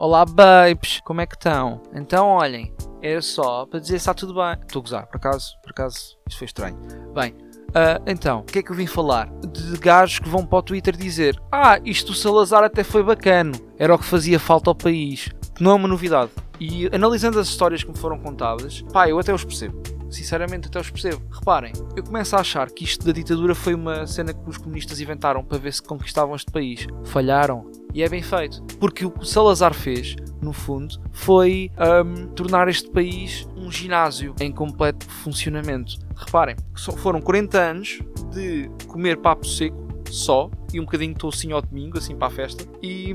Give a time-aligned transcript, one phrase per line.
[0.00, 1.82] Olá, babes, como é que estão?
[1.92, 2.72] Então, olhem,
[3.02, 4.56] era só para dizer se está tudo bem.
[4.62, 6.78] Estou a gozar, por acaso, por acaso, isso foi estranho.
[7.14, 9.28] Bem, uh, então, o que é que eu vim falar?
[9.46, 13.52] De gajos que vão para o Twitter dizer: Ah, isto do Salazar até foi bacano,
[13.78, 15.28] era o que fazia falta ao país.
[15.54, 16.30] Que não é uma novidade.
[16.58, 19.82] E analisando as histórias que me foram contadas, pá, eu até os percebo.
[20.08, 21.22] Sinceramente, até os percebo.
[21.30, 24.98] Reparem, eu começo a achar que isto da ditadura foi uma cena que os comunistas
[24.98, 26.86] inventaram para ver se conquistavam este país.
[27.04, 27.79] Falharam.
[27.92, 28.62] E é bem feito.
[28.78, 31.70] Porque o que o Salazar fez, no fundo, foi
[32.04, 35.98] um, tornar este país um ginásio em completo funcionamento.
[36.16, 36.56] Reparem,
[36.98, 37.98] foram 40 anos
[38.32, 42.30] de comer papo seco só e um bocadinho de tocinho ao domingo, assim para a
[42.30, 43.14] festa, e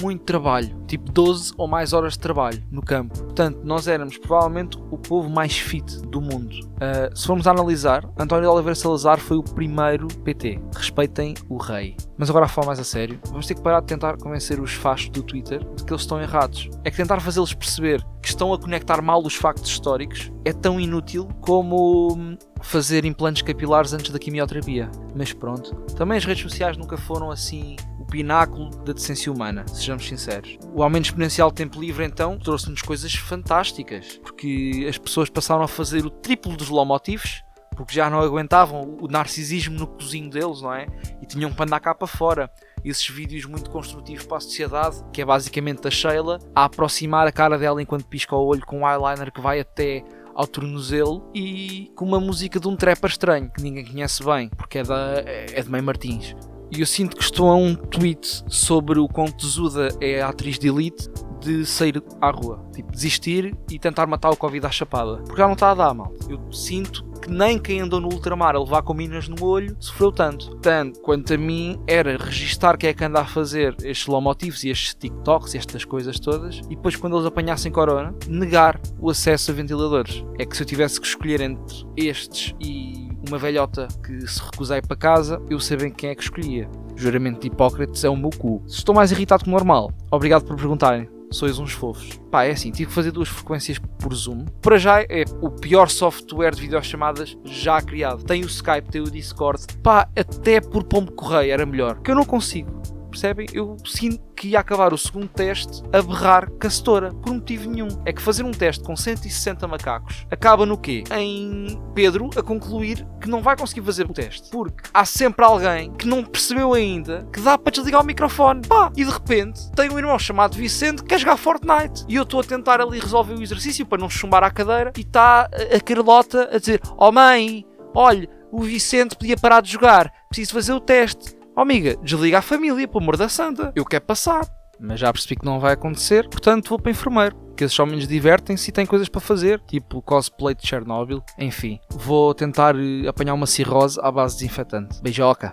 [0.00, 3.18] muito trabalho, tipo 12 ou mais horas de trabalho no campo.
[3.18, 6.54] Portanto, nós éramos provavelmente o povo mais fit do mundo.
[6.74, 10.60] Uh, se formos analisar, António de Oliveira Salazar foi o primeiro PT.
[10.74, 11.96] Respeitem o rei.
[12.16, 14.72] Mas agora a falar mais a sério, vamos ter que parar de tentar convencer os
[14.72, 16.70] fachos do Twitter de que eles estão errados.
[16.84, 20.80] É que tentar fazê-los perceber que estão a conectar mal os factos históricos é tão
[20.80, 24.90] inútil como hum, fazer implantes capilares antes da quimioterapia.
[25.14, 27.76] Mas pronto, também as redes sociais nunca foram assim
[28.14, 30.56] pináculo da decência humana, sejamos sinceros.
[30.72, 35.68] O aumento exponencial de tempo livre, então, trouxe-nos coisas fantásticas, porque as pessoas passaram a
[35.68, 37.42] fazer o triplo dos lomotivos,
[37.74, 40.86] porque já não aguentavam o narcisismo no cozinho deles, não é?
[41.24, 42.50] E tinham que andar cá para fora.
[42.84, 47.32] Esses vídeos muito construtivos para a sociedade, que é basicamente a Sheila, a aproximar a
[47.32, 51.90] cara dela enquanto pisca o olho com um eyeliner que vai até ao tornozelo e
[51.96, 55.62] com uma música de um trapper estranho que ninguém conhece bem, porque é, da, é
[55.62, 56.36] de Mãe Martins.
[56.70, 60.58] E eu sinto que estou a um tweet sobre o quão tesuda é a atriz
[60.58, 61.08] de Elite
[61.44, 62.64] de sair à rua.
[62.72, 65.18] Tipo, desistir e tentar matar o Covid à chapada.
[65.18, 66.12] Porque já não está a dar, mal.
[66.28, 70.12] Eu sinto que nem quem andou no ultramar a levar com minas no olho sofreu
[70.12, 70.56] tanto.
[70.56, 74.68] Tanto quanto a mim era registar quem é que anda a fazer estes lomotivos e
[74.68, 79.50] estes TikToks e estas coisas todas e depois quando eles apanhassem corona, negar o acesso
[79.50, 80.22] a ventiladores.
[80.38, 84.82] É que se eu tivesse que escolher entre estes e uma velhota que se recusei
[84.82, 86.68] para casa, eu bem quem é que escolhia.
[86.94, 88.62] Juramento de Hipócrates é o meu cu.
[88.66, 91.08] Se estou mais irritado que normal, obrigado por perguntarem.
[91.30, 92.20] Sois uns fofos.
[92.30, 94.44] Pá, é assim, tive que fazer duas frequências por Zoom.
[94.62, 98.24] Para já é o pior software de videochamadas já criado.
[98.24, 99.64] Tem o Skype, tem o Discord.
[99.82, 102.00] Pá, até por pombo correio era melhor.
[102.00, 102.83] Que eu não consigo
[103.14, 103.46] percebem?
[103.52, 107.88] Eu sinto que ia acabar o segundo teste a berrar castora, por motivo nenhum.
[108.04, 111.04] É que fazer um teste com 160 macacos acaba no quê?
[111.16, 114.50] Em Pedro a concluir que não vai conseguir fazer o teste.
[114.50, 118.62] Porque há sempre alguém que não percebeu ainda que dá para desligar o microfone.
[118.66, 122.04] Pá, e de repente tem um irmão chamado Vicente que quer jogar Fortnite.
[122.08, 125.00] E eu estou a tentar ali resolver o exercício para não chumbar à cadeira e
[125.00, 127.64] está a Carlota a dizer: Oh mãe,
[127.94, 131.36] olha, o Vicente podia parar de jogar, preciso fazer o teste.
[131.56, 133.72] Oh amiga, desliga a família, pelo amor da santa.
[133.76, 134.44] Eu quero passar.
[134.80, 137.36] Mas já percebi que não vai acontecer, portanto vou para enfermeiro.
[137.56, 141.22] Que esses homens divertem-se e têm coisas para fazer, tipo cosplay de Chernobyl.
[141.38, 145.00] Enfim, vou tentar eh, apanhar uma cirrose à base de desinfetante.
[145.00, 145.52] Beijoca!